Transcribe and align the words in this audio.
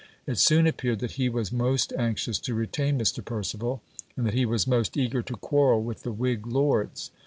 It 0.25 0.39
soon 0.39 0.65
appeared 0.65 0.97
that 1.01 1.11
he 1.21 1.29
was 1.29 1.51
most 1.51 1.93
anxious 1.93 2.39
to 2.39 2.55
retain 2.55 2.97
Mr. 2.97 3.23
Perceval, 3.23 3.83
and 4.17 4.25
that 4.25 4.33
he 4.33 4.47
was 4.47 4.65
most 4.65 4.97
eager 4.97 5.21
to 5.21 5.33
quarrel 5.35 5.83
with 5.83 6.01
the 6.01 6.11
Whig 6.11 6.47
Lords. 6.47 7.11